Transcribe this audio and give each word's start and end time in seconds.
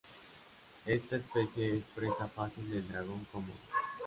Esta 0.87 1.17
especie 1.17 1.77
es 1.77 1.83
presa 1.93 2.27
fácil 2.27 2.67
del 2.71 2.87
dragón 2.87 3.19
de 3.19 3.25
Komodo. 3.29 3.53